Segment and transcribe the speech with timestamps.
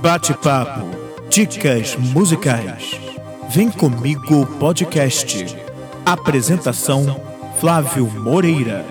[0.00, 0.86] Bate-papo,
[1.28, 3.00] dicas musicais.
[3.48, 5.56] Vem comigo podcast.
[6.04, 7.20] Apresentação
[7.58, 8.84] Flávio Moreira.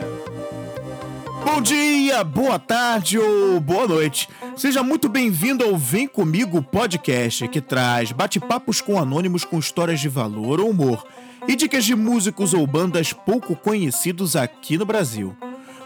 [1.45, 4.27] Bom dia, boa tarde ou boa noite.
[4.57, 10.09] Seja muito bem-vindo ao Vem Comigo podcast, que traz bate-papos com anônimos com histórias de
[10.09, 11.05] valor ou humor
[11.47, 15.35] e dicas de músicos ou bandas pouco conhecidos aqui no Brasil.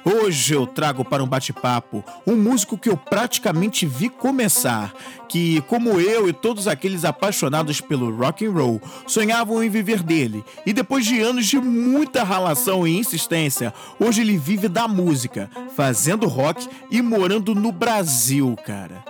[0.05, 4.93] Hoje eu trago para um bate-papo um músico que eu praticamente vi começar,
[5.27, 10.43] que, como eu e todos aqueles apaixonados pelo rock and roll, sonhavam em viver dele.
[10.65, 16.27] E depois de anos de muita ralação e insistência, hoje ele vive da música, fazendo
[16.27, 19.03] rock e morando no Brasil, cara.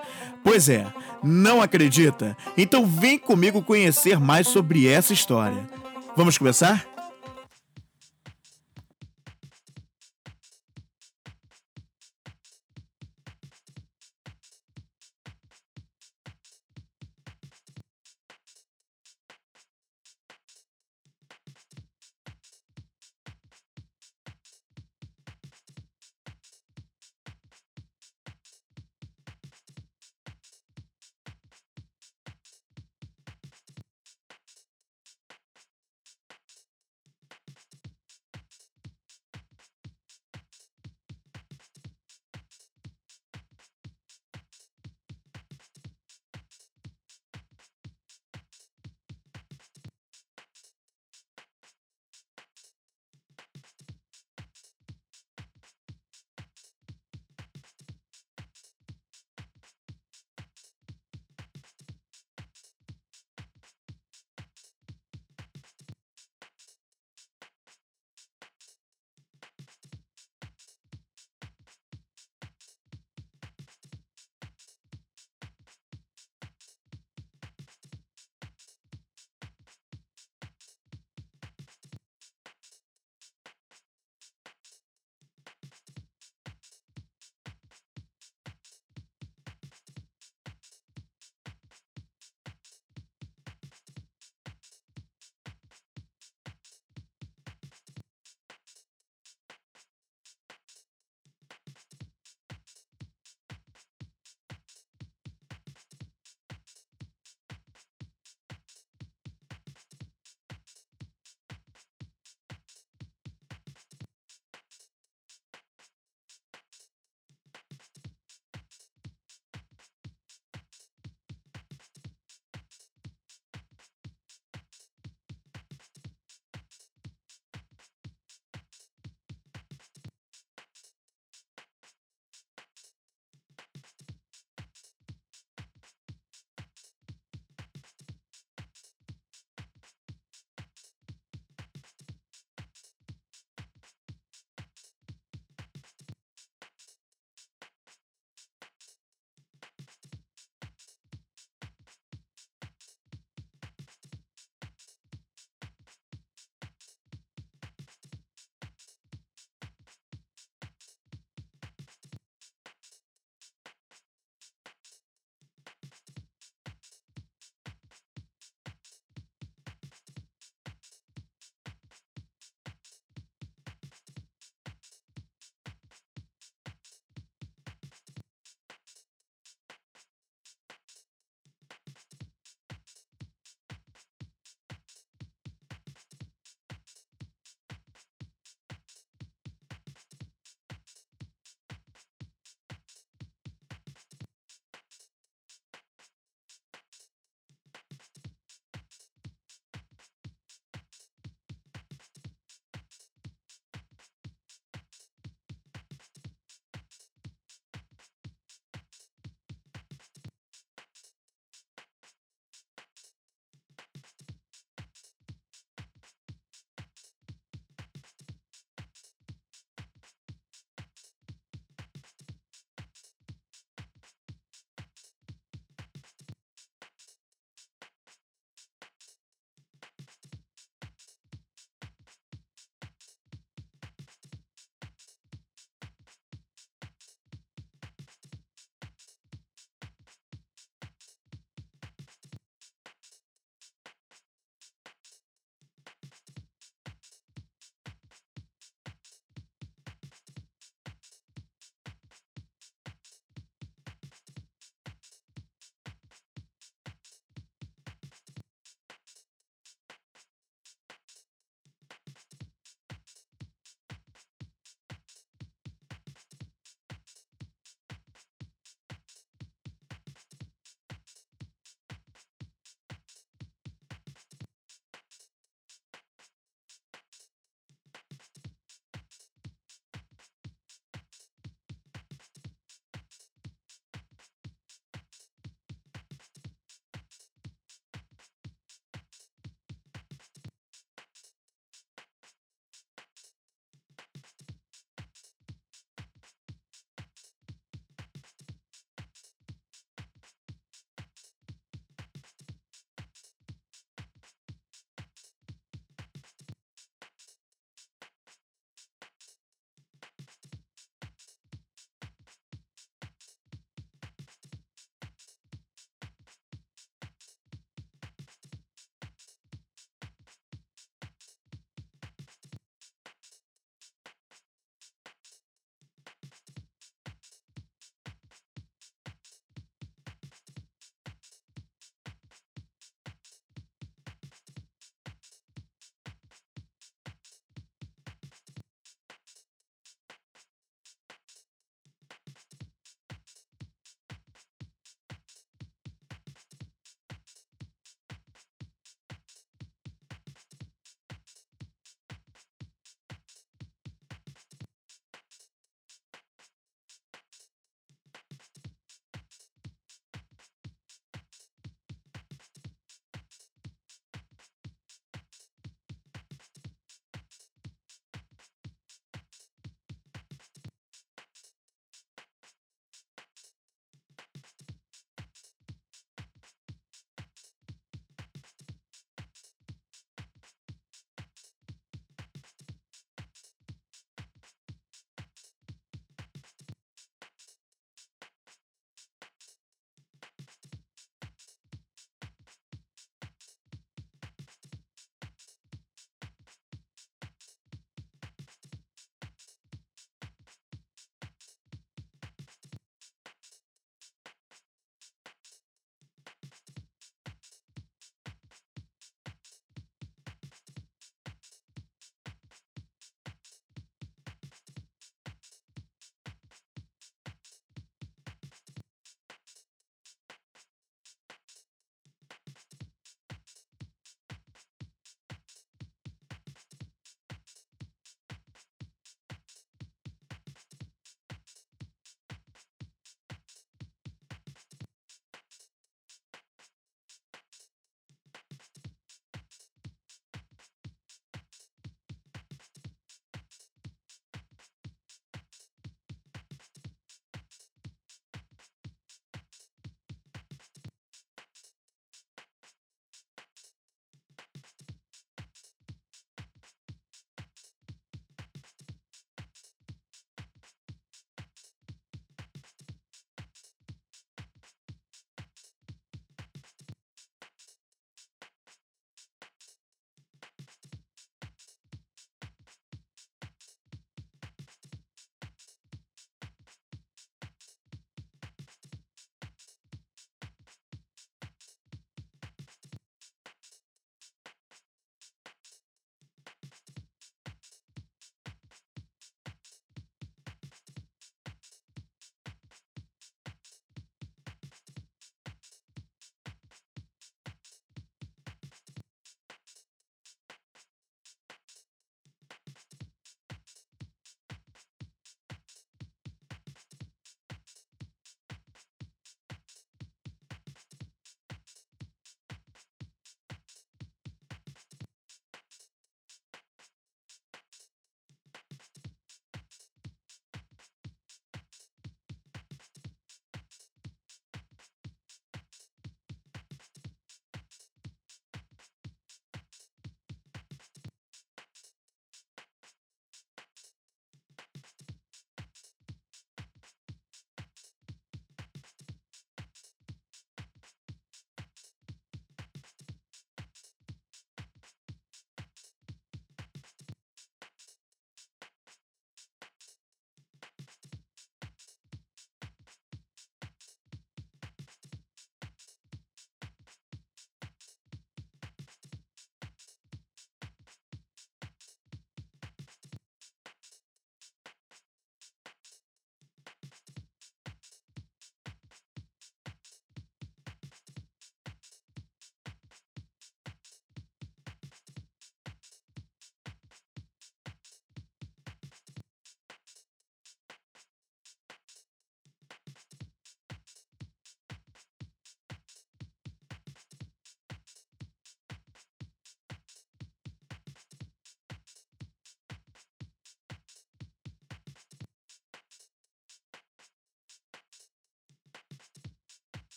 [0.43, 0.87] Pois é,
[1.23, 2.35] não acredita?
[2.57, 5.69] Então vem comigo conhecer mais sobre essa história.
[6.15, 6.98] Vamos começar?